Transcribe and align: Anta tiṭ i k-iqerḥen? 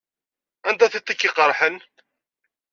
Anta 0.67 0.87
tiṭ 0.91 1.07
i 1.13 1.15
k-iqerḥen? 1.19 1.77